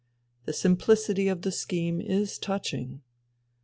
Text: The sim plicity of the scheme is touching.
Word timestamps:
The 0.45 0.53
sim 0.53 0.77
plicity 0.77 1.31
of 1.31 1.43
the 1.43 1.51
scheme 1.51 2.01
is 2.01 2.39
touching. 2.39 3.03